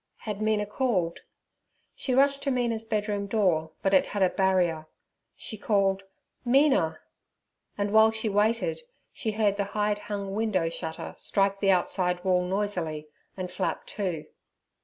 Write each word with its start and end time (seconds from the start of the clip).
Had 0.17 0.41
Mina 0.41 0.65
called? 0.65 1.19
She 1.95 2.15
rushed 2.15 2.41
to 2.41 2.49
Mina's 2.49 2.85
bedroom 2.85 3.27
door, 3.27 3.69
but 3.83 3.93
it 3.93 4.07
had 4.07 4.23
a 4.23 4.31
barrier. 4.31 4.87
She 5.35 5.59
called 5.59 6.01
'Mina!' 6.43 6.97
and 7.77 7.93
while 7.93 8.09
she 8.09 8.27
waited 8.27 8.81
she 9.13 9.33
heard 9.33 9.57
the 9.57 9.63
hide 9.77 9.99
hung 9.99 10.33
window 10.33 10.69
shutter 10.69 11.13
strike 11.19 11.59
the 11.59 11.69
outside 11.69 12.23
wall 12.23 12.41
noisily 12.43 13.09
and 13.37 13.51
flap 13.51 13.85
to. 13.93 14.25